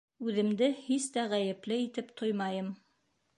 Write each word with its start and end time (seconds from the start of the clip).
Үҙемде 0.27 0.69
һис 0.85 1.05
тә 1.17 1.25
ғәйепле 1.35 1.79
итеп 1.83 2.11
тоймайым. 2.23 2.73